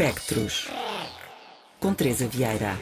Espectros, 0.00 0.68
com 1.80 1.92
Teresa 1.92 2.28
Vieira. 2.28 2.78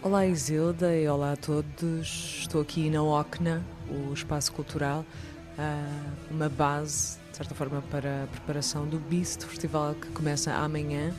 Olá 0.00 0.24
Isilda 0.24 0.94
e 0.94 1.08
olá 1.08 1.32
a 1.32 1.36
todos. 1.36 2.38
Estou 2.42 2.60
aqui 2.60 2.88
na 2.88 3.02
OCNA, 3.02 3.60
o 3.88 4.14
Espaço 4.14 4.52
Cultural, 4.52 5.04
uma 6.30 6.48
base, 6.48 7.18
de 7.32 7.38
certa 7.38 7.56
forma, 7.56 7.82
para 7.90 8.22
a 8.22 8.26
preparação 8.28 8.86
do 8.86 9.00
Beast, 9.00 9.42
festival 9.42 9.96
que 9.96 10.06
começa 10.10 10.52
amanhã. 10.52 11.12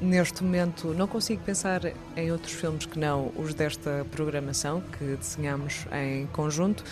Neste 0.00 0.44
momento 0.44 0.94
não 0.94 1.08
consigo 1.08 1.42
pensar 1.42 1.80
em 2.16 2.30
outros 2.30 2.52
filmes 2.52 2.86
que 2.86 3.00
não 3.00 3.32
os 3.34 3.52
desta 3.52 4.06
programação 4.12 4.80
que 4.96 5.16
desenhamos 5.16 5.86
em 5.90 6.28
conjunto 6.28 6.84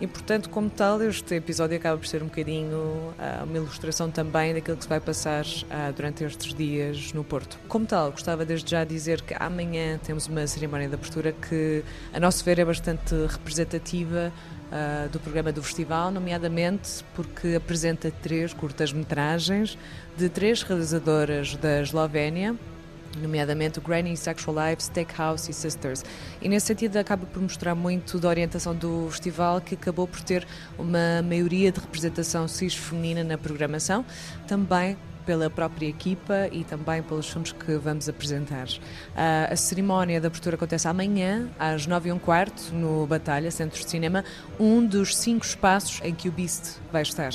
e, 0.00 0.06
portanto, 0.06 0.48
como 0.48 0.70
tal, 0.70 1.02
este 1.02 1.34
episódio 1.34 1.76
acaba 1.76 1.98
por 1.98 2.06
ser 2.06 2.22
um 2.22 2.26
bocadinho 2.26 2.78
uh, 2.78 3.44
uma 3.44 3.56
ilustração 3.56 4.10
também 4.10 4.54
daquilo 4.54 4.76
que 4.76 4.84
se 4.84 4.88
vai 4.88 4.98
passar 4.98 5.44
uh, 5.44 5.92
durante 5.94 6.24
estes 6.24 6.54
dias 6.54 7.12
no 7.12 7.22
Porto. 7.22 7.58
Como 7.68 7.84
tal, 7.84 8.10
gostava 8.10 8.44
desde 8.46 8.70
já 8.70 8.82
dizer 8.82 9.20
que 9.20 9.34
amanhã 9.38 9.98
temos 9.98 10.26
uma 10.26 10.46
cerimónia 10.46 10.88
de 10.88 10.94
abertura 10.94 11.32
que, 11.32 11.84
a 12.14 12.18
nosso 12.18 12.42
ver, 12.44 12.58
é 12.58 12.64
bastante 12.64 13.14
representativa 13.28 14.32
Uh, 14.70 15.08
do 15.08 15.18
programa 15.18 15.50
do 15.50 15.60
festival, 15.64 16.12
nomeadamente 16.12 17.04
porque 17.16 17.56
apresenta 17.56 18.08
três 18.22 18.54
curtas-metragens 18.54 19.76
de 20.16 20.28
três 20.28 20.62
realizadoras 20.62 21.56
da 21.56 21.82
Eslovénia, 21.82 22.54
nomeadamente 23.18 23.78
o 23.78 23.82
Granny 23.82 24.16
Sexual 24.16 24.56
Life, 24.68 24.84
Steakhouse 24.84 25.50
e 25.50 25.54
Sisters. 25.54 26.04
E 26.40 26.48
nesse 26.48 26.66
sentido 26.66 26.96
acaba 26.96 27.26
por 27.26 27.42
mostrar 27.42 27.74
muito 27.74 28.18
da 28.18 28.28
orientação 28.28 28.74
do 28.74 29.08
festival, 29.10 29.60
que 29.60 29.74
acabou 29.74 30.06
por 30.06 30.20
ter 30.20 30.46
uma 30.78 31.22
maioria 31.22 31.72
de 31.72 31.80
representação 31.80 32.46
cis 32.46 32.74
feminina 32.74 33.24
na 33.24 33.36
programação, 33.36 34.04
também 34.46 34.96
pela 35.26 35.50
própria 35.50 35.86
equipa 35.86 36.48
e 36.50 36.64
também 36.64 37.02
pelos 37.02 37.28
filmes 37.28 37.52
que 37.52 37.76
vamos 37.76 38.08
apresentar. 38.08 38.66
a 39.14 39.54
cerimónia 39.54 40.20
de 40.20 40.26
abertura 40.26 40.56
acontece 40.56 40.88
amanhã, 40.88 41.48
às 41.58 41.86
9 41.86 42.08
e 42.08 42.12
um 42.12 42.18
quarto, 42.18 42.72
no 42.72 43.06
Batalha, 43.06 43.50
Centro 43.50 43.78
de 43.78 43.88
Cinema, 43.88 44.24
um 44.58 44.84
dos 44.84 45.16
cinco 45.16 45.44
espaços 45.44 46.00
em 46.02 46.14
que 46.14 46.28
o 46.28 46.32
Beast 46.32 46.78
vai 46.90 47.02
estar. 47.02 47.30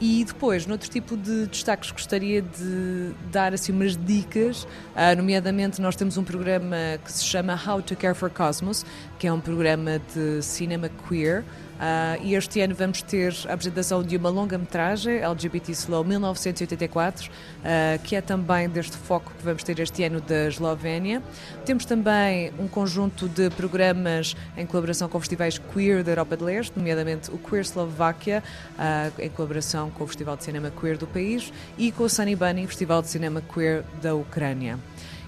E 0.00 0.24
depois, 0.24 0.66
noutro 0.66 0.90
tipo 0.90 1.16
de 1.16 1.46
destaques, 1.46 1.90
gostaria 1.90 2.42
de 2.42 3.12
dar 3.30 3.54
assim 3.54 3.72
umas 3.72 3.96
dicas, 3.96 4.64
uh, 4.64 5.16
nomeadamente 5.16 5.80
nós 5.80 5.94
temos 5.94 6.16
um 6.16 6.24
programa 6.24 6.76
que 7.04 7.12
se 7.12 7.24
chama 7.24 7.54
How 7.54 7.80
to 7.80 7.96
Care 7.96 8.14
for 8.14 8.28
Cosmos, 8.28 8.84
que 9.18 9.26
é 9.26 9.32
um 9.32 9.40
programa 9.40 10.00
de 10.14 10.42
cinema 10.42 10.90
queer, 11.08 11.44
Uh, 11.74 12.22
e 12.22 12.34
este 12.34 12.60
ano 12.60 12.74
vamos 12.74 13.02
ter 13.02 13.34
a 13.48 13.52
apresentação 13.52 14.02
de 14.02 14.16
uma 14.16 14.30
longa-metragem, 14.30 15.16
LGBT 15.16 15.72
Slow 15.72 16.04
1984, 16.04 17.28
uh, 17.28 18.02
que 18.04 18.14
é 18.14 18.20
também 18.20 18.68
deste 18.68 18.96
foco 18.96 19.32
que 19.36 19.44
vamos 19.44 19.64
ter 19.64 19.78
este 19.80 20.04
ano 20.04 20.20
da 20.20 20.46
Eslovénia. 20.46 21.20
Temos 21.64 21.84
também 21.84 22.52
um 22.58 22.68
conjunto 22.68 23.28
de 23.28 23.50
programas 23.50 24.36
em 24.56 24.64
colaboração 24.64 25.08
com 25.08 25.18
festivais 25.18 25.58
queer 25.58 26.04
da 26.04 26.12
Europa 26.12 26.36
de 26.36 26.44
Leste, 26.44 26.72
nomeadamente 26.76 27.30
o 27.30 27.38
Queer 27.38 27.62
Slováquia, 27.64 28.42
uh, 28.78 29.20
em 29.20 29.28
colaboração 29.28 29.83
com 29.90 30.04
o 30.04 30.06
Festival 30.06 30.36
de 30.36 30.44
Cinema 30.44 30.70
Queer 30.70 30.98
do 30.98 31.06
país, 31.06 31.52
e 31.78 31.90
com 31.92 32.04
o 32.04 32.08
Sunny 32.08 32.36
Bunny, 32.36 32.66
Festival 32.66 33.02
de 33.02 33.08
Cinema 33.08 33.40
Queer 33.40 33.84
da 34.00 34.14
Ucrânia. 34.14 34.78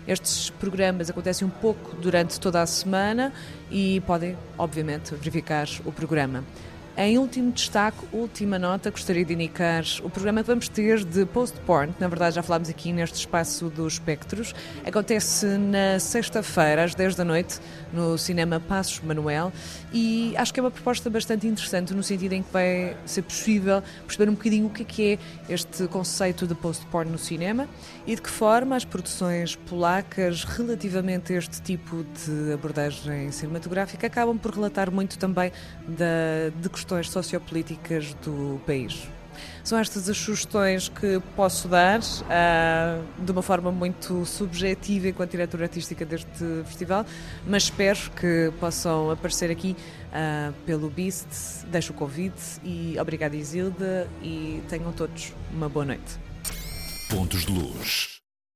Estes 0.06 0.50
programas 0.50 1.10
acontecem 1.10 1.46
um 1.46 1.50
pouco 1.50 1.96
durante 1.96 2.38
toda 2.38 2.62
a 2.62 2.66
semana 2.66 3.32
e 3.70 4.00
podem, 4.06 4.36
obviamente, 4.56 5.14
verificar 5.14 5.66
o 5.84 5.90
programa. 5.90 6.44
Em 6.98 7.18
último 7.18 7.52
destaque, 7.52 7.98
última 8.10 8.58
nota, 8.58 8.90
gostaria 8.90 9.22
de 9.22 9.34
indicar 9.34 9.84
o 10.02 10.08
programa 10.08 10.40
que 10.40 10.46
vamos 10.46 10.66
ter 10.66 11.04
de 11.04 11.26
post-porn, 11.26 11.92
na 12.00 12.08
verdade 12.08 12.36
já 12.36 12.42
falámos 12.42 12.70
aqui 12.70 12.90
neste 12.90 13.18
espaço 13.18 13.68
dos 13.68 13.94
espectros. 13.94 14.54
Acontece 14.82 15.44
na 15.58 16.00
sexta-feira, 16.00 16.84
às 16.84 16.94
10 16.94 17.14
da 17.14 17.22
noite, 17.22 17.60
no 17.92 18.16
cinema 18.16 18.58
Passos 18.58 19.00
Manuel, 19.00 19.52
e 19.92 20.34
acho 20.38 20.54
que 20.54 20.58
é 20.58 20.62
uma 20.62 20.70
proposta 20.70 21.10
bastante 21.10 21.46
interessante, 21.46 21.92
no 21.92 22.02
sentido 22.02 22.32
em 22.32 22.42
que 22.42 22.50
vai 22.50 22.96
ser 23.04 23.20
possível 23.20 23.82
perceber 24.06 24.30
um 24.30 24.34
bocadinho 24.34 24.66
o 24.66 24.70
que 24.70 25.02
é, 25.02 25.12
é 25.12 25.18
este 25.52 25.86
conceito 25.88 26.46
de 26.46 26.54
post-porn 26.54 27.10
no 27.10 27.18
cinema 27.18 27.68
e 28.06 28.14
de 28.14 28.22
que 28.22 28.30
forma 28.30 28.74
as 28.74 28.86
produções 28.86 29.54
polacas, 29.54 30.44
relativamente 30.44 31.34
a 31.34 31.36
este 31.36 31.60
tipo 31.60 32.06
de 32.24 32.54
abordagem 32.54 33.30
cinematográfica, 33.32 34.06
acabam 34.06 34.38
por 34.38 34.54
relatar 34.54 34.90
muito 34.90 35.18
também 35.18 35.52
da, 35.86 36.48
de 36.58 36.70
questões 36.86 37.10
sociopolíticas 37.10 38.14
do 38.24 38.60
país. 38.64 39.08
São 39.62 39.76
estas 39.78 40.08
as 40.08 40.16
sugestões 40.16 40.88
que 40.88 41.20
posso 41.34 41.66
dar 41.66 41.98
uh, 41.98 43.24
de 43.24 43.32
uma 43.32 43.42
forma 43.42 43.72
muito 43.72 44.24
subjetiva 44.24 45.08
enquanto 45.08 45.32
diretora 45.32 45.64
artística 45.64 46.06
deste 46.06 46.62
festival, 46.64 47.04
mas 47.46 47.64
espero 47.64 47.98
que 48.12 48.52
possam 48.60 49.10
aparecer 49.10 49.50
aqui 49.50 49.76
uh, 50.12 50.54
pelo 50.64 50.88
Beast. 50.88 51.66
Deixo 51.66 51.92
o 51.92 51.96
convite 51.96 52.60
e 52.64 52.96
obrigada 53.00 53.34
Isilda 53.36 54.08
e 54.22 54.62
tenham 54.68 54.92
todos 54.92 55.34
uma 55.52 55.68
boa 55.68 55.84
noite. 55.84 56.18
Pontos 57.10 57.44
de 57.44 57.52
luz. 57.52 58.15